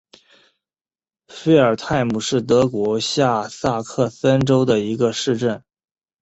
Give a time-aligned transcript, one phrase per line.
[1.27, 5.63] 费尔泰姆是德国下萨克森州的一个市镇。